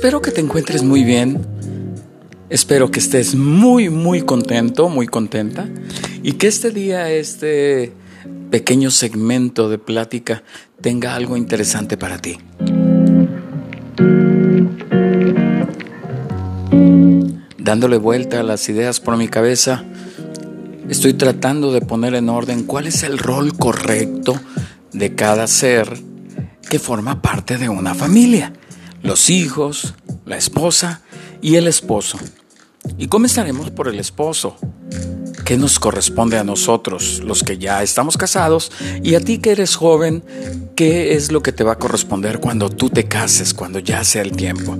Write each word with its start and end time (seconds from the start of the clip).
Espero 0.00 0.22
que 0.22 0.30
te 0.30 0.40
encuentres 0.40 0.82
muy 0.82 1.04
bien. 1.04 1.46
Espero 2.48 2.90
que 2.90 3.00
estés 3.00 3.34
muy, 3.34 3.90
muy 3.90 4.22
contento, 4.22 4.88
muy 4.88 5.06
contenta. 5.06 5.68
Y 6.22 6.32
que 6.32 6.46
este 6.46 6.70
día, 6.70 7.10
este 7.10 7.92
pequeño 8.50 8.90
segmento 8.90 9.68
de 9.68 9.76
plática 9.76 10.42
tenga 10.80 11.14
algo 11.14 11.36
interesante 11.36 11.98
para 11.98 12.16
ti. 12.16 12.38
Dándole 17.58 17.98
vuelta 17.98 18.40
a 18.40 18.42
las 18.42 18.66
ideas 18.70 19.00
por 19.00 19.18
mi 19.18 19.28
cabeza, 19.28 19.84
estoy 20.88 21.12
tratando 21.12 21.74
de 21.74 21.82
poner 21.82 22.14
en 22.14 22.30
orden 22.30 22.62
cuál 22.64 22.86
es 22.86 23.02
el 23.02 23.18
rol 23.18 23.52
correcto 23.58 24.40
de 24.94 25.14
cada 25.14 25.46
ser 25.46 25.92
que 26.70 26.78
forma 26.78 27.20
parte 27.20 27.58
de 27.58 27.68
una 27.68 27.94
familia. 27.94 28.54
Los 29.02 29.30
hijos, 29.30 29.94
la 30.26 30.36
esposa 30.36 31.02
y 31.40 31.56
el 31.56 31.66
esposo. 31.66 32.18
Y 32.98 33.08
comenzaremos 33.08 33.70
por 33.70 33.88
el 33.88 33.98
esposo. 33.98 34.56
¿Qué 35.44 35.56
nos 35.56 35.80
corresponde 35.80 36.38
a 36.38 36.44
nosotros, 36.44 37.20
los 37.24 37.42
que 37.42 37.58
ya 37.58 37.82
estamos 37.82 38.16
casados? 38.16 38.70
Y 39.02 39.14
a 39.16 39.20
ti 39.20 39.38
que 39.38 39.50
eres 39.50 39.74
joven, 39.74 40.22
¿qué 40.76 41.14
es 41.14 41.32
lo 41.32 41.42
que 41.42 41.52
te 41.52 41.64
va 41.64 41.72
a 41.72 41.78
corresponder 41.78 42.38
cuando 42.38 42.70
tú 42.70 42.88
te 42.90 43.08
cases, 43.08 43.52
cuando 43.52 43.80
ya 43.80 44.04
sea 44.04 44.22
el 44.22 44.32
tiempo? 44.32 44.78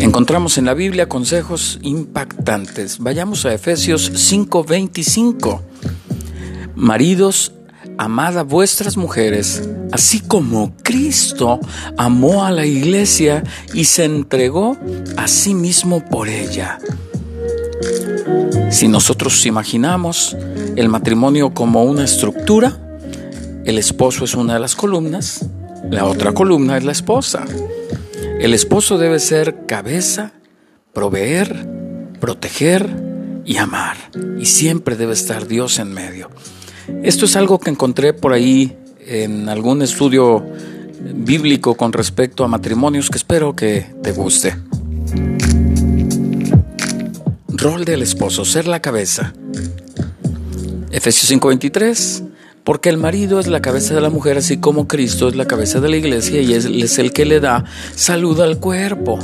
Encontramos 0.00 0.56
en 0.56 0.64
la 0.64 0.74
Biblia 0.74 1.08
consejos 1.08 1.78
impactantes. 1.82 2.98
Vayamos 3.00 3.44
a 3.44 3.52
Efesios 3.52 4.10
5:25. 4.14 5.62
Maridos, 6.74 7.52
amad 7.98 8.38
a 8.38 8.42
vuestras 8.42 8.96
mujeres, 8.96 9.62
así 9.92 10.20
como 10.20 10.74
Cristo 10.82 11.60
amó 11.96 12.44
a 12.44 12.50
la 12.50 12.66
iglesia 12.66 13.44
y 13.72 13.84
se 13.84 14.04
entregó 14.04 14.76
a 15.16 15.28
sí 15.28 15.54
mismo 15.54 16.04
por 16.04 16.28
ella. 16.28 16.78
Si 18.70 18.88
nosotros 18.88 19.46
imaginamos 19.46 20.36
el 20.76 20.88
matrimonio 20.88 21.54
como 21.54 21.84
una 21.84 22.04
estructura, 22.04 22.78
el 23.64 23.78
esposo 23.78 24.24
es 24.24 24.34
una 24.34 24.54
de 24.54 24.60
las 24.60 24.74
columnas, 24.74 25.46
la 25.90 26.06
otra 26.06 26.32
columna 26.32 26.76
es 26.76 26.84
la 26.84 26.92
esposa. 26.92 27.44
El 28.40 28.52
esposo 28.52 28.98
debe 28.98 29.20
ser 29.20 29.66
cabeza, 29.66 30.32
proveer, 30.92 31.68
proteger 32.20 32.90
y 33.44 33.58
amar. 33.58 33.96
Y 34.38 34.46
siempre 34.46 34.96
debe 34.96 35.12
estar 35.12 35.46
Dios 35.46 35.78
en 35.78 35.92
medio. 35.92 36.30
Esto 37.02 37.24
es 37.24 37.36
algo 37.36 37.58
que 37.58 37.70
encontré 37.70 38.12
por 38.12 38.32
ahí 38.32 38.76
en 39.06 39.48
algún 39.48 39.82
estudio 39.82 40.44
bíblico 41.14 41.76
con 41.76 41.92
respecto 41.92 42.44
a 42.44 42.48
matrimonios 42.48 43.10
que 43.10 43.18
espero 43.18 43.54
que 43.54 43.86
te 44.02 44.12
guste. 44.12 44.56
Rol 47.48 47.84
del 47.84 48.02
esposo, 48.02 48.44
ser 48.44 48.66
la 48.66 48.80
cabeza. 48.80 49.32
Efesios 50.90 51.30
5:23, 51.30 52.22
porque 52.62 52.88
el 52.88 52.96
marido 52.96 53.40
es 53.40 53.46
la 53.46 53.60
cabeza 53.60 53.94
de 53.94 54.00
la 54.00 54.10
mujer, 54.10 54.38
así 54.38 54.58
como 54.58 54.86
Cristo 54.86 55.28
es 55.28 55.36
la 55.36 55.46
cabeza 55.46 55.80
de 55.80 55.88
la 55.88 55.96
iglesia 55.96 56.40
y 56.40 56.54
él 56.54 56.82
es 56.82 56.98
el 56.98 57.12
que 57.12 57.24
le 57.24 57.40
da 57.40 57.64
salud 57.94 58.40
al 58.40 58.58
cuerpo. 58.58 59.18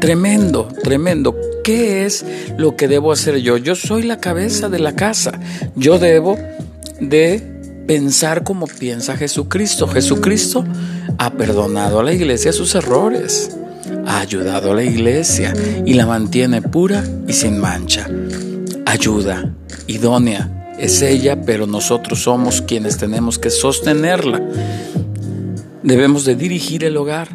Tremendo, 0.00 0.68
tremendo. 0.82 1.34
¿Qué 1.62 2.04
es 2.04 2.26
lo 2.58 2.76
que 2.76 2.88
debo 2.88 3.10
hacer 3.10 3.38
yo? 3.38 3.56
Yo 3.56 3.74
soy 3.74 4.02
la 4.02 4.20
cabeza 4.20 4.68
de 4.68 4.78
la 4.78 4.94
casa. 4.94 5.40
Yo 5.76 5.98
debo 5.98 6.36
de 7.00 7.54
pensar 7.86 8.44
como 8.44 8.66
piensa 8.66 9.16
Jesucristo. 9.16 9.86
Jesucristo 9.86 10.64
ha 11.18 11.32
perdonado 11.34 12.00
a 12.00 12.02
la 12.02 12.12
iglesia 12.12 12.52
sus 12.52 12.74
errores, 12.74 13.56
ha 14.06 14.20
ayudado 14.20 14.72
a 14.72 14.74
la 14.74 14.84
iglesia 14.84 15.52
y 15.84 15.94
la 15.94 16.06
mantiene 16.06 16.62
pura 16.62 17.04
y 17.26 17.32
sin 17.32 17.58
mancha. 17.58 18.08
Ayuda, 18.86 19.52
idónea, 19.86 20.74
es 20.78 21.02
ella, 21.02 21.42
pero 21.42 21.66
nosotros 21.66 22.22
somos 22.22 22.62
quienes 22.62 22.96
tenemos 22.96 23.38
que 23.38 23.50
sostenerla. 23.50 24.42
Debemos 25.82 26.24
de 26.24 26.34
dirigir 26.34 26.84
el 26.84 26.96
hogar. 26.96 27.28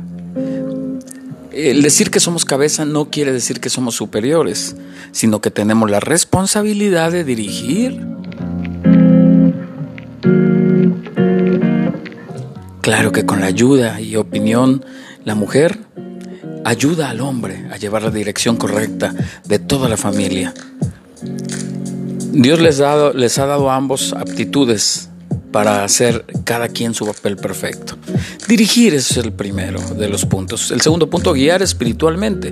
El 1.52 1.82
decir 1.82 2.10
que 2.10 2.20
somos 2.20 2.46
cabeza 2.46 2.86
no 2.86 3.10
quiere 3.10 3.34
decir 3.34 3.60
que 3.60 3.70
somos 3.70 3.96
superiores, 3.96 4.76
sino 5.12 5.42
que 5.42 5.52
tenemos 5.52 5.90
la 5.90 6.00
responsabilidad 6.00 7.12
de 7.12 7.24
dirigir 7.24 8.09
Claro 12.90 13.12
que 13.12 13.24
con 13.24 13.40
la 13.40 13.46
ayuda 13.46 14.02
y 14.02 14.16
opinión, 14.16 14.84
la 15.24 15.36
mujer 15.36 15.78
ayuda 16.66 17.12
al 17.12 17.22
hombre 17.22 17.68
a 17.72 17.78
llevar 17.78 18.02
la 18.02 18.10
dirección 18.10 18.58
correcta 18.58 19.14
de 19.46 19.60
toda 19.60 19.88
la 19.88 19.96
familia. 19.96 20.56
Dios 22.32 22.60
les, 22.60 22.82
les 23.14 23.38
ha 23.38 23.46
dado 23.46 23.70
a 23.70 23.76
ambos 23.76 24.12
aptitudes 24.14 25.12
para 25.52 25.84
hacer 25.84 26.26
cada 26.46 26.68
quien 26.68 26.96
su 26.96 27.06
papel 27.06 27.38
perfecto. 27.38 27.96
Dirigir 28.48 28.96
es 28.96 29.18
el 29.18 29.34
primero 29.34 29.80
de 29.94 30.10
los 30.10 30.26
puntos. 30.26 30.72
El 30.72 30.82
segundo 30.82 31.12
punto, 31.12 31.34
guiar 31.34 31.62
espiritualmente. 31.62 32.50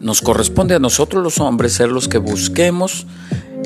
Nos 0.00 0.20
corresponde 0.20 0.74
a 0.74 0.80
nosotros 0.80 1.22
los 1.22 1.38
hombres 1.38 1.74
ser 1.74 1.90
los 1.90 2.08
que 2.08 2.18
busquemos, 2.18 3.06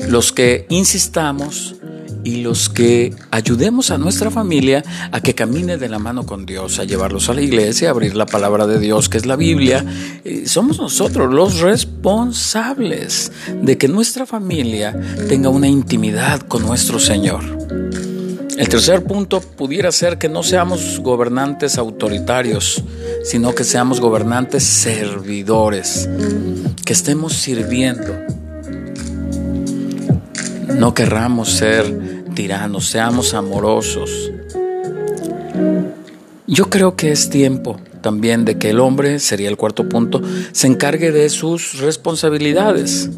los 0.07 0.31
que 0.31 0.67
insistamos, 0.69 1.77
y 2.23 2.37
los 2.37 2.69
que 2.69 3.13
ayudemos 3.31 3.91
a 3.91 3.97
nuestra 3.97 4.31
familia 4.31 4.83
a 5.11 5.21
que 5.21 5.35
camine 5.35 5.77
de 5.77 5.89
la 5.89 5.99
mano 5.99 6.25
con 6.25 6.45
Dios, 6.45 6.79
a 6.79 6.83
llevarlos 6.83 7.29
a 7.29 7.33
la 7.33 7.41
iglesia, 7.41 7.89
a 7.89 7.91
abrir 7.91 8.15
la 8.15 8.25
palabra 8.25 8.67
de 8.67 8.79
Dios, 8.79 9.09
que 9.09 9.17
es 9.17 9.25
la 9.25 9.35
Biblia. 9.35 9.85
Eh, 10.23 10.43
somos 10.47 10.77
nosotros 10.77 11.33
los 11.33 11.59
responsables 11.59 13.31
de 13.61 13.77
que 13.77 13.87
nuestra 13.87 14.25
familia 14.25 14.99
tenga 15.27 15.49
una 15.49 15.67
intimidad 15.67 16.41
con 16.41 16.63
nuestro 16.63 16.99
Señor. 16.99 17.43
El 18.57 18.69
tercer 18.69 19.03
punto 19.03 19.41
pudiera 19.41 19.91
ser 19.91 20.17
que 20.17 20.29
no 20.29 20.43
seamos 20.43 20.99
gobernantes 20.99 21.77
autoritarios, 21.77 22.83
sino 23.23 23.55
que 23.55 23.63
seamos 23.63 23.99
gobernantes 23.99 24.63
servidores, 24.63 26.07
que 26.85 26.93
estemos 26.93 27.33
sirviendo 27.33 28.13
no 30.81 30.93
querramos 30.93 31.49
ser 31.51 32.10
tiranos, 32.33 32.87
seamos 32.89 33.33
amorosos. 33.33 34.31
Yo 36.47 36.69
creo 36.69 36.95
que 36.95 37.11
es 37.11 37.29
tiempo 37.29 37.79
también 38.01 38.45
de 38.45 38.57
que 38.57 38.71
el 38.71 38.79
hombre, 38.79 39.19
sería 39.19 39.47
el 39.47 39.57
cuarto 39.57 39.87
punto, 39.87 40.21
se 40.51 40.67
encargue 40.67 41.11
de 41.11 41.29
sus 41.29 41.79
responsabilidades. 41.79 43.09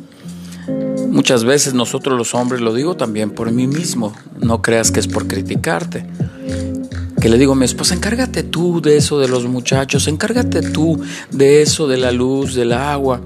Muchas 1.10 1.44
veces 1.44 1.74
nosotros 1.74 2.18
los 2.18 2.36
hombres, 2.36 2.62
lo 2.62 2.74
digo 2.74 2.96
también 2.96 3.32
por 3.32 3.52
mí 3.52 3.68
mismo, 3.68 4.14
no 4.40 4.62
creas 4.62 4.92
que 4.92 5.00
es 5.00 5.08
por 5.08 5.28
criticarte. 5.28 6.06
Que 7.20 7.30
le 7.30 7.38
digo 7.38 7.54
a 7.54 7.56
mi 7.56 7.66
esposa, 7.66 7.94
encárgate 7.94 8.44
tú 8.44 8.82
de 8.82 8.98
eso 8.98 9.20
de 9.20 9.30
los 9.30 9.46
muchachos, 9.46 10.08
encárgate 10.08 10.62
tú 10.62 11.00
de 11.32 11.62
eso 11.62 11.88
de 11.88 11.98
la 11.98 12.12
luz, 12.12 12.54
del 12.54 12.74
agua, 12.74 13.22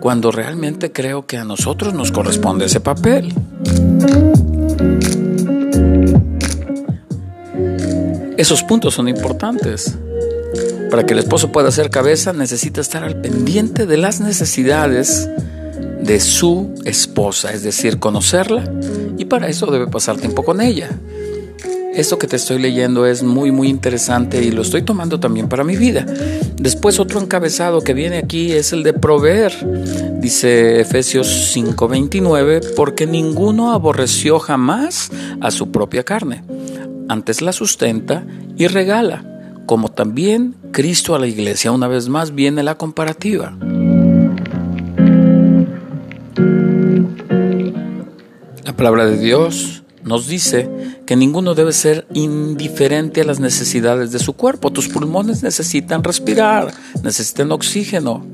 cuando 0.00 0.32
realmente 0.32 0.92
creo 0.92 1.26
que 1.26 1.36
a 1.36 1.44
nosotros 1.44 1.92
nos 1.92 2.12
corresponde 2.12 2.64
ese 2.64 2.80
papel. 2.80 3.34
Esos 8.36 8.62
puntos 8.62 8.94
son 8.94 9.08
importantes. 9.08 9.96
Para 10.90 11.04
que 11.04 11.14
el 11.14 11.18
esposo 11.18 11.50
pueda 11.50 11.68
hacer 11.68 11.90
cabeza 11.90 12.32
necesita 12.32 12.80
estar 12.80 13.02
al 13.02 13.20
pendiente 13.20 13.86
de 13.86 13.96
las 13.96 14.20
necesidades 14.20 15.28
de 16.00 16.20
su 16.20 16.74
esposa, 16.84 17.52
es 17.52 17.62
decir, 17.62 17.98
conocerla 17.98 18.64
y 19.18 19.24
para 19.24 19.48
eso 19.48 19.66
debe 19.66 19.86
pasar 19.88 20.18
tiempo 20.18 20.44
con 20.44 20.60
ella. 20.60 20.90
Esto 21.94 22.18
que 22.18 22.26
te 22.26 22.36
estoy 22.36 22.58
leyendo 22.58 23.06
es 23.06 23.22
muy 23.22 23.50
muy 23.50 23.68
interesante 23.68 24.44
y 24.44 24.50
lo 24.50 24.60
estoy 24.60 24.82
tomando 24.82 25.18
también 25.18 25.48
para 25.48 25.64
mi 25.64 25.76
vida. 25.76 26.04
Después 26.58 27.00
otro 27.00 27.20
encabezado 27.20 27.80
que 27.80 27.94
viene 27.94 28.18
aquí 28.18 28.52
es 28.52 28.74
el 28.74 28.82
de 28.82 28.92
proveer. 28.92 29.52
Dice 30.20 30.80
Efesios 30.80 31.26
5:29, 31.54 32.74
porque 32.76 33.06
ninguno 33.06 33.72
aborreció 33.72 34.38
jamás 34.38 35.10
a 35.40 35.50
su 35.50 35.70
propia 35.70 36.02
carne, 36.02 36.42
antes 37.08 37.42
la 37.42 37.52
sustenta 37.52 38.24
y 38.56 38.66
regala, 38.66 39.24
como 39.66 39.90
también 39.90 40.54
Cristo 40.72 41.14
a 41.14 41.18
la 41.18 41.26
iglesia. 41.26 41.72
Una 41.72 41.88
vez 41.88 42.08
más 42.08 42.34
viene 42.34 42.62
la 42.62 42.76
comparativa. 42.76 43.56
La 48.64 48.76
palabra 48.76 49.06
de 49.06 49.18
Dios 49.18 49.82
nos 50.02 50.28
dice 50.28 50.68
que 51.04 51.16
ninguno 51.16 51.54
debe 51.54 51.72
ser 51.72 52.06
indiferente 52.14 53.22
a 53.22 53.24
las 53.24 53.40
necesidades 53.40 54.12
de 54.12 54.18
su 54.18 54.34
cuerpo. 54.34 54.70
Tus 54.70 54.88
pulmones 54.88 55.42
necesitan 55.42 56.04
respirar, 56.04 56.72
necesitan 57.02 57.50
oxígeno, 57.52 58.24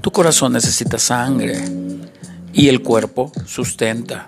tu 0.00 0.10
corazón 0.10 0.52
necesita 0.52 0.98
sangre 0.98 1.62
y 2.52 2.68
el 2.68 2.82
cuerpo 2.82 3.32
sustenta. 3.46 4.26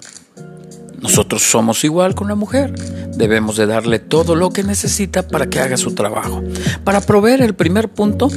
Nosotros 1.02 1.42
somos 1.42 1.82
igual 1.84 2.14
con 2.14 2.28
la 2.28 2.36
mujer. 2.36 2.72
Debemos 3.16 3.56
de 3.56 3.66
darle 3.66 3.98
todo 3.98 4.36
lo 4.36 4.50
que 4.50 4.62
necesita 4.62 5.26
para 5.26 5.46
que 5.46 5.60
haga 5.60 5.76
su 5.76 5.94
trabajo. 5.94 6.42
Para 6.84 7.00
proveer 7.00 7.42
el 7.42 7.54
primer 7.54 7.88
punto, 7.88 8.30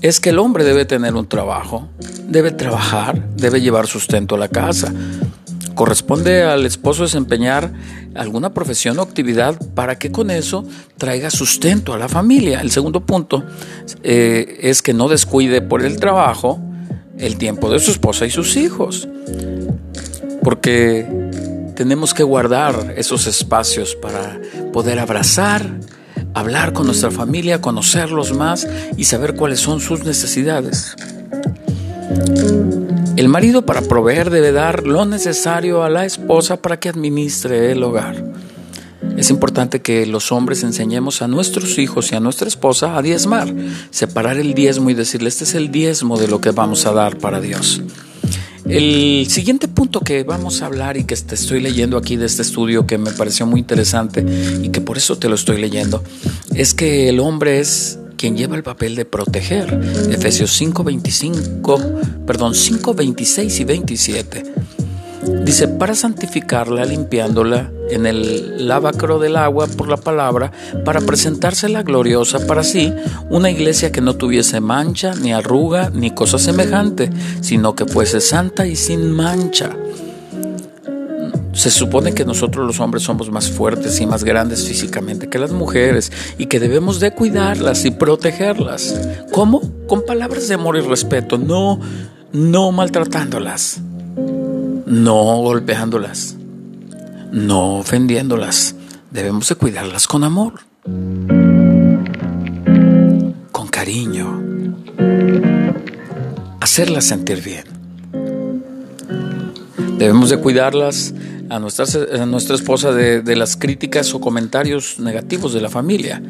es 0.00 0.20
que 0.20 0.30
el 0.30 0.38
hombre 0.38 0.64
debe 0.64 0.84
tener 0.84 1.14
un 1.14 1.26
trabajo, 1.26 1.88
debe 2.28 2.52
trabajar, 2.52 3.28
debe 3.36 3.60
llevar 3.60 3.88
sustento 3.88 4.36
a 4.36 4.38
la 4.38 4.48
casa. 4.48 4.92
Corresponde 5.74 6.44
al 6.44 6.66
esposo 6.66 7.02
desempeñar 7.02 7.72
alguna 8.14 8.54
profesión 8.54 8.98
o 8.98 9.02
actividad 9.02 9.58
para 9.74 9.98
que 9.98 10.10
con 10.10 10.30
eso 10.30 10.64
traiga 10.96 11.30
sustento 11.30 11.94
a 11.94 11.98
la 11.98 12.08
familia. 12.08 12.60
El 12.60 12.70
segundo 12.70 13.00
punto 13.04 13.44
eh, 14.02 14.58
es 14.60 14.82
que 14.82 14.92
no 14.92 15.08
descuide 15.08 15.62
por 15.62 15.84
el 15.84 15.98
trabajo 15.98 16.60
el 17.16 17.36
tiempo 17.36 17.70
de 17.70 17.80
su 17.80 17.90
esposa 17.90 18.26
y 18.26 18.30
sus 18.30 18.56
hijos. 18.56 19.08
Porque 20.42 21.06
tenemos 21.78 22.12
que 22.12 22.24
guardar 22.24 22.92
esos 22.96 23.28
espacios 23.28 23.94
para 23.94 24.40
poder 24.72 24.98
abrazar, 24.98 25.78
hablar 26.34 26.72
con 26.72 26.86
nuestra 26.86 27.12
familia, 27.12 27.60
conocerlos 27.60 28.34
más 28.34 28.66
y 28.96 29.04
saber 29.04 29.36
cuáles 29.36 29.60
son 29.60 29.78
sus 29.78 30.02
necesidades. 30.02 30.96
El 33.14 33.28
marido 33.28 33.64
para 33.64 33.82
proveer 33.82 34.30
debe 34.30 34.50
dar 34.50 34.88
lo 34.88 35.04
necesario 35.04 35.84
a 35.84 35.88
la 35.88 36.04
esposa 36.04 36.60
para 36.60 36.80
que 36.80 36.88
administre 36.88 37.70
el 37.70 37.80
hogar. 37.84 38.24
Es 39.16 39.30
importante 39.30 39.80
que 39.80 40.04
los 40.04 40.32
hombres 40.32 40.64
enseñemos 40.64 41.22
a 41.22 41.28
nuestros 41.28 41.78
hijos 41.78 42.10
y 42.10 42.16
a 42.16 42.20
nuestra 42.20 42.48
esposa 42.48 42.96
a 42.96 43.02
diezmar, 43.02 43.54
separar 43.90 44.36
el 44.38 44.52
diezmo 44.52 44.90
y 44.90 44.94
decirle, 44.94 45.28
este 45.28 45.44
es 45.44 45.54
el 45.54 45.70
diezmo 45.70 46.18
de 46.18 46.26
lo 46.26 46.40
que 46.40 46.50
vamos 46.50 46.86
a 46.86 46.92
dar 46.92 47.18
para 47.18 47.40
Dios. 47.40 47.82
El 48.68 49.26
siguiente 49.30 49.66
punto 49.66 50.00
que 50.00 50.24
vamos 50.24 50.60
a 50.60 50.66
hablar 50.66 50.96
y 50.96 51.04
que 51.04 51.14
estoy 51.14 51.60
leyendo 51.60 51.96
aquí 51.96 52.16
de 52.16 52.26
este 52.26 52.42
estudio 52.42 52.86
que 52.86 52.98
me 52.98 53.12
pareció 53.12 53.46
muy 53.46 53.60
interesante 53.60 54.24
y 54.62 54.68
que 54.68 54.80
por 54.80 54.98
eso 54.98 55.16
te 55.16 55.28
lo 55.28 55.36
estoy 55.36 55.58
leyendo, 55.58 56.02
es 56.54 56.74
que 56.74 57.08
el 57.08 57.20
hombre 57.20 57.60
es 57.60 57.98
quien 58.18 58.36
lleva 58.36 58.56
el 58.56 58.62
papel 58.62 58.94
de 58.94 59.06
proteger. 59.06 59.80
Efesios 60.10 60.52
5, 60.52 60.84
25, 60.84 61.80
perdón, 62.26 62.54
5, 62.54 62.92
26 62.92 63.60
y 63.60 63.64
27. 63.64 64.42
Dice, 65.44 65.68
para 65.68 65.94
santificarla, 65.94 66.84
limpiándola 66.84 67.72
en 67.90 68.06
el 68.06 68.68
lavacro 68.68 69.18
del 69.18 69.36
agua 69.36 69.66
por 69.66 69.88
la 69.88 69.96
palabra, 69.96 70.52
para 70.84 71.00
presentársela 71.00 71.82
gloriosa 71.82 72.46
para 72.46 72.62
sí, 72.62 72.92
una 73.30 73.50
iglesia 73.50 73.92
que 73.92 74.00
no 74.00 74.16
tuviese 74.16 74.60
mancha, 74.60 75.14
ni 75.14 75.32
arruga, 75.32 75.90
ni 75.90 76.10
cosa 76.10 76.38
semejante, 76.38 77.10
sino 77.40 77.74
que 77.74 77.86
fuese 77.86 78.20
santa 78.20 78.66
y 78.66 78.76
sin 78.76 79.12
mancha. 79.12 79.70
Se 81.52 81.70
supone 81.70 82.14
que 82.14 82.24
nosotros 82.24 82.66
los 82.66 82.78
hombres 82.78 83.02
somos 83.02 83.30
más 83.30 83.50
fuertes 83.50 84.00
y 84.00 84.06
más 84.06 84.22
grandes 84.22 84.64
físicamente 84.64 85.28
que 85.28 85.40
las 85.40 85.50
mujeres 85.50 86.12
y 86.38 86.46
que 86.46 86.60
debemos 86.60 87.00
de 87.00 87.10
cuidarlas 87.10 87.84
y 87.84 87.90
protegerlas. 87.90 88.94
¿Cómo? 89.32 89.60
Con 89.88 90.06
palabras 90.06 90.46
de 90.46 90.54
amor 90.54 90.76
y 90.76 90.80
respeto, 90.80 91.36
no, 91.36 91.80
no 92.32 92.70
maltratándolas 92.70 93.80
no 94.88 95.42
golpeándolas, 95.42 96.36
no 97.32 97.76
ofendiéndolas. 97.76 98.74
Debemos 99.10 99.48
de 99.48 99.54
cuidarlas 99.54 100.06
con 100.06 100.24
amor, 100.24 100.60
con 103.52 103.68
cariño, 103.68 104.42
hacerlas 106.60 107.06
sentir 107.06 107.42
bien. 107.42 107.64
Debemos 109.98 110.30
de 110.30 110.38
cuidarlas 110.38 111.14
a 111.50 111.58
nuestra, 111.58 111.86
a 112.22 112.26
nuestra 112.26 112.54
esposa 112.54 112.92
de, 112.92 113.22
de 113.22 113.36
las 113.36 113.56
críticas 113.56 114.14
o 114.14 114.20
comentarios 114.20 114.98
negativos 114.98 115.54
de 115.54 115.60
la 115.60 115.70
familia. 115.70 116.22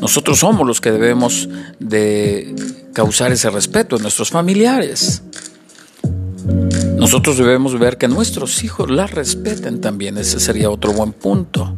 Nosotros 0.00 0.38
somos 0.38 0.66
los 0.66 0.80
que 0.80 0.92
debemos 0.92 1.48
de 1.78 2.54
causar 2.92 3.32
ese 3.32 3.50
respeto 3.50 3.96
en 3.96 4.02
nuestros 4.02 4.30
familiares. 4.30 5.22
Nosotros 7.00 7.38
debemos 7.38 7.78
ver 7.78 7.96
que 7.96 8.08
nuestros 8.08 8.62
hijos 8.62 8.90
la 8.90 9.06
respeten 9.06 9.80
también. 9.80 10.18
Ese 10.18 10.38
sería 10.38 10.70
otro 10.70 10.92
buen 10.92 11.12
punto. 11.12 11.76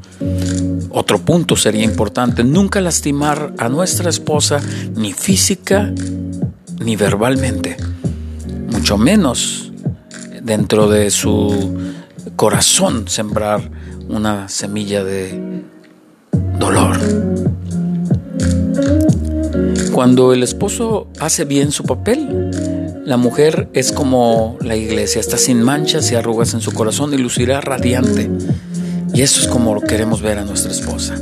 Otro 0.90 1.20
punto 1.20 1.56
sería 1.56 1.84
importante, 1.84 2.44
nunca 2.44 2.80
lastimar 2.80 3.54
a 3.56 3.68
nuestra 3.68 4.10
esposa 4.10 4.60
ni 4.94 5.12
física 5.12 5.90
ni 6.80 6.96
verbalmente, 6.96 7.76
mucho 8.70 8.98
menos 8.98 9.72
dentro 10.42 10.88
de 10.90 11.10
su 11.10 11.94
corazón 12.36 13.08
sembrar 13.08 13.70
una 14.08 14.48
semilla 14.48 15.04
de 15.04 15.62
dolor. 16.58 16.98
Cuando 19.92 20.32
el 20.32 20.42
esposo 20.42 21.08
hace 21.20 21.44
bien 21.44 21.70
su 21.70 21.84
papel, 21.84 22.50
la 23.04 23.16
mujer 23.16 23.68
es 23.72 23.90
como 23.90 24.56
la 24.60 24.76
iglesia, 24.76 25.20
está 25.20 25.36
sin 25.36 25.62
manchas 25.62 26.10
y 26.12 26.14
arrugas 26.14 26.54
en 26.54 26.60
su 26.60 26.72
corazón 26.72 27.12
y 27.12 27.18
lucirá 27.18 27.60
radiante. 27.60 28.30
Y 29.12 29.22
eso 29.22 29.40
es 29.40 29.48
como 29.48 29.80
queremos 29.80 30.22
ver 30.22 30.38
a 30.38 30.44
nuestra 30.44 30.70
esposa. 30.70 31.16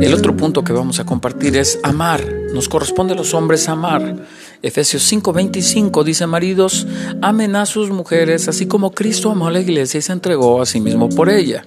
El 0.00 0.14
otro 0.14 0.36
punto 0.36 0.64
que 0.64 0.72
vamos 0.72 1.00
a 1.00 1.04
compartir 1.04 1.56
es 1.56 1.78
amar. 1.82 2.24
Nos 2.54 2.68
corresponde 2.68 3.12
a 3.12 3.16
los 3.16 3.34
hombres 3.34 3.68
amar. 3.68 4.16
Efesios 4.62 5.10
5:25 5.12 6.02
dice, 6.02 6.26
maridos, 6.26 6.86
amen 7.20 7.54
a 7.56 7.66
sus 7.66 7.90
mujeres, 7.90 8.48
así 8.48 8.66
como 8.66 8.92
Cristo 8.92 9.30
amó 9.30 9.48
a 9.48 9.50
la 9.50 9.60
iglesia 9.60 9.98
y 9.98 10.02
se 10.02 10.12
entregó 10.12 10.62
a 10.62 10.66
sí 10.66 10.80
mismo 10.80 11.08
por 11.08 11.28
ella. 11.28 11.64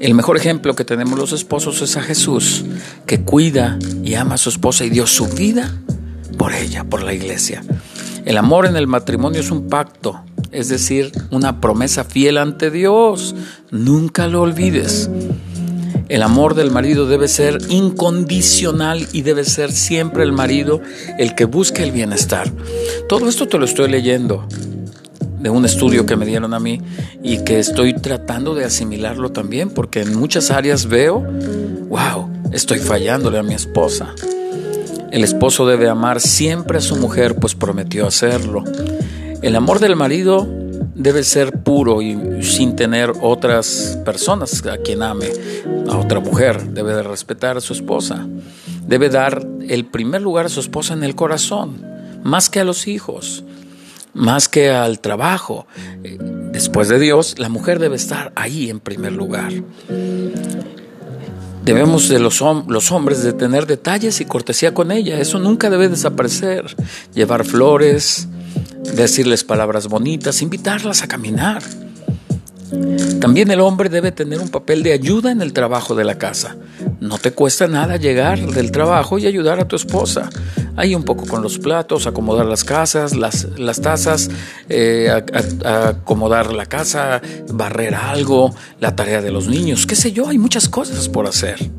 El 0.00 0.14
mejor 0.14 0.36
ejemplo 0.36 0.74
que 0.74 0.84
tenemos 0.84 1.18
los 1.18 1.32
esposos 1.32 1.80
es 1.82 1.96
a 1.96 2.02
Jesús, 2.02 2.64
que 3.06 3.20
cuida 3.20 3.78
y 4.02 4.14
ama 4.14 4.34
a 4.34 4.38
su 4.38 4.48
esposa 4.48 4.84
y 4.84 4.90
dio 4.90 5.06
su 5.06 5.28
vida 5.28 5.81
por 6.42 6.54
ella, 6.54 6.82
por 6.82 7.04
la 7.04 7.14
iglesia. 7.14 7.62
El 8.24 8.36
amor 8.36 8.66
en 8.66 8.74
el 8.74 8.88
matrimonio 8.88 9.38
es 9.38 9.52
un 9.52 9.68
pacto, 9.68 10.24
es 10.50 10.68
decir, 10.68 11.12
una 11.30 11.60
promesa 11.60 12.02
fiel 12.02 12.36
ante 12.36 12.72
Dios. 12.72 13.36
Nunca 13.70 14.26
lo 14.26 14.42
olvides. 14.42 15.08
El 16.08 16.20
amor 16.20 16.56
del 16.56 16.72
marido 16.72 17.06
debe 17.06 17.28
ser 17.28 17.58
incondicional 17.68 19.06
y 19.12 19.22
debe 19.22 19.44
ser 19.44 19.70
siempre 19.70 20.24
el 20.24 20.32
marido 20.32 20.80
el 21.16 21.36
que 21.36 21.44
busque 21.44 21.84
el 21.84 21.92
bienestar. 21.92 22.50
Todo 23.08 23.28
esto 23.28 23.46
te 23.46 23.56
lo 23.56 23.64
estoy 23.64 23.88
leyendo 23.88 24.48
de 25.38 25.48
un 25.48 25.64
estudio 25.64 26.06
que 26.06 26.16
me 26.16 26.26
dieron 26.26 26.54
a 26.54 26.58
mí 26.58 26.80
y 27.22 27.44
que 27.44 27.60
estoy 27.60 27.94
tratando 27.94 28.56
de 28.56 28.64
asimilarlo 28.64 29.30
también 29.30 29.70
porque 29.70 30.00
en 30.00 30.18
muchas 30.18 30.50
áreas 30.50 30.86
veo, 30.86 31.20
wow, 31.88 32.28
estoy 32.50 32.80
fallándole 32.80 33.38
a 33.38 33.44
mi 33.44 33.54
esposa. 33.54 34.12
El 35.12 35.24
esposo 35.24 35.66
debe 35.66 35.90
amar 35.90 36.22
siempre 36.22 36.78
a 36.78 36.80
su 36.80 36.96
mujer, 36.96 37.36
pues 37.36 37.54
prometió 37.54 38.06
hacerlo. 38.06 38.64
El 39.42 39.54
amor 39.56 39.78
del 39.78 39.94
marido 39.94 40.48
debe 40.94 41.22
ser 41.22 41.52
puro 41.62 42.00
y 42.00 42.42
sin 42.42 42.76
tener 42.76 43.12
otras 43.20 43.98
personas 44.06 44.64
a 44.64 44.78
quien 44.78 45.02
ame, 45.02 45.28
a 45.90 45.98
otra 45.98 46.20
mujer. 46.20 46.70
Debe 46.70 46.94
de 46.94 47.02
respetar 47.02 47.58
a 47.58 47.60
su 47.60 47.74
esposa. 47.74 48.26
Debe 48.86 49.10
dar 49.10 49.46
el 49.68 49.84
primer 49.84 50.22
lugar 50.22 50.46
a 50.46 50.48
su 50.48 50.60
esposa 50.60 50.94
en 50.94 51.04
el 51.04 51.14
corazón, 51.14 51.84
más 52.22 52.48
que 52.48 52.60
a 52.60 52.64
los 52.64 52.88
hijos, 52.88 53.44
más 54.14 54.48
que 54.48 54.70
al 54.70 55.00
trabajo. 55.00 55.66
Después 56.52 56.88
de 56.88 56.98
Dios, 56.98 57.38
la 57.38 57.50
mujer 57.50 57.80
debe 57.80 57.96
estar 57.96 58.32
ahí 58.34 58.70
en 58.70 58.80
primer 58.80 59.12
lugar. 59.12 59.52
Debemos 61.64 62.08
de 62.08 62.18
los, 62.18 62.42
los, 62.66 62.90
hombres 62.90 63.22
de 63.22 63.32
tener 63.32 63.66
detalles 63.66 64.20
y 64.20 64.24
cortesía 64.24 64.74
con 64.74 64.90
ella. 64.90 65.20
Eso 65.20 65.38
nunca 65.38 65.70
debe 65.70 65.88
desaparecer. 65.88 66.74
Llevar 67.14 67.44
flores, 67.44 68.26
decirles 68.96 69.44
palabras 69.44 69.86
bonitas, 69.86 70.42
invitarlas 70.42 71.02
a 71.02 71.08
caminar. 71.08 71.62
También 73.20 73.50
el 73.50 73.60
hombre 73.60 73.88
debe 73.88 74.12
tener 74.12 74.40
un 74.40 74.48
papel 74.48 74.82
de 74.82 74.92
ayuda 74.92 75.30
en 75.30 75.42
el 75.42 75.52
trabajo 75.52 75.94
de 75.94 76.04
la 76.04 76.16
casa. 76.16 76.56
No 77.00 77.18
te 77.18 77.32
cuesta 77.32 77.66
nada 77.68 77.96
llegar 77.96 78.40
del 78.40 78.72
trabajo 78.72 79.18
y 79.18 79.26
ayudar 79.26 79.60
a 79.60 79.68
tu 79.68 79.76
esposa 79.76 80.30
ahí 80.76 80.94
un 80.94 81.02
poco 81.02 81.26
con 81.26 81.42
los 81.42 81.58
platos, 81.58 82.06
acomodar 82.06 82.46
las 82.46 82.64
casas, 82.64 83.14
las, 83.14 83.46
las 83.58 83.80
tazas, 83.80 84.30
eh, 84.68 85.10
acomodar 85.64 86.52
la 86.52 86.66
casa, 86.66 87.20
barrer 87.52 87.94
algo, 87.94 88.54
la 88.80 88.96
tarea 88.96 89.20
de 89.20 89.30
los 89.30 89.48
niños, 89.48 89.86
qué 89.86 89.96
sé 89.96 90.12
yo, 90.12 90.28
hay 90.28 90.38
muchas 90.38 90.68
cosas 90.68 91.08
por 91.08 91.26
hacer. 91.26 91.70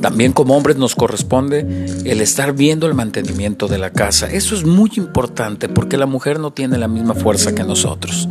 También 0.00 0.32
como 0.32 0.54
hombres 0.54 0.76
nos 0.76 0.94
corresponde 0.94 1.86
el 2.04 2.20
estar 2.20 2.52
viendo 2.52 2.86
el 2.86 2.92
mantenimiento 2.92 3.68
de 3.68 3.78
la 3.78 3.88
casa. 3.88 4.26
Eso 4.26 4.54
es 4.54 4.62
muy 4.62 4.90
importante 4.96 5.70
porque 5.70 5.96
la 5.96 6.04
mujer 6.04 6.40
no 6.40 6.52
tiene 6.52 6.76
la 6.76 6.88
misma 6.88 7.14
fuerza 7.14 7.54
que 7.54 7.64
nosotros. 7.64 8.28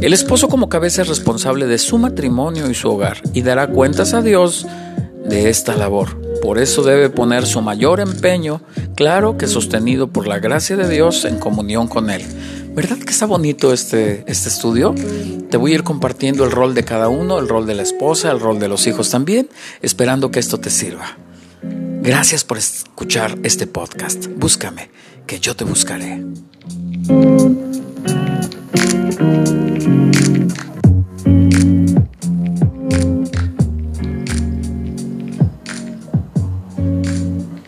El 0.00 0.12
esposo 0.12 0.48
como 0.48 0.68
cabeza 0.68 1.02
es 1.02 1.08
responsable 1.08 1.66
de 1.66 1.78
su 1.78 1.96
matrimonio 1.96 2.70
y 2.70 2.74
su 2.74 2.88
hogar 2.88 3.22
y 3.32 3.42
dará 3.42 3.68
cuentas 3.68 4.12
a 4.12 4.20
Dios 4.20 4.66
de 5.24 5.48
esta 5.48 5.74
labor. 5.74 6.20
Por 6.42 6.58
eso 6.58 6.82
debe 6.82 7.08
poner 7.08 7.46
su 7.46 7.62
mayor 7.62 8.00
empeño, 8.00 8.60
claro 8.94 9.38
que 9.38 9.46
sostenido 9.46 10.08
por 10.08 10.26
la 10.26 10.38
gracia 10.38 10.76
de 10.76 10.88
Dios 10.88 11.24
en 11.24 11.38
comunión 11.38 11.88
con 11.88 12.10
Él. 12.10 12.22
¿Verdad 12.74 12.98
que 12.98 13.10
está 13.10 13.24
bonito 13.24 13.72
este, 13.72 14.22
este 14.26 14.50
estudio? 14.50 14.94
Te 15.50 15.56
voy 15.56 15.72
a 15.72 15.76
ir 15.76 15.82
compartiendo 15.82 16.44
el 16.44 16.50
rol 16.50 16.74
de 16.74 16.84
cada 16.84 17.08
uno, 17.08 17.38
el 17.38 17.48
rol 17.48 17.66
de 17.66 17.74
la 17.74 17.82
esposa, 17.82 18.30
el 18.30 18.38
rol 18.38 18.58
de 18.58 18.68
los 18.68 18.86
hijos 18.86 19.08
también, 19.08 19.48
esperando 19.80 20.30
que 20.30 20.40
esto 20.40 20.58
te 20.60 20.68
sirva. 20.68 21.16
Gracias 22.02 22.44
por 22.44 22.58
escuchar 22.58 23.38
este 23.42 23.66
podcast. 23.66 24.26
Búscame, 24.36 24.90
que 25.26 25.40
yo 25.40 25.56
te 25.56 25.64
buscaré. 25.64 26.22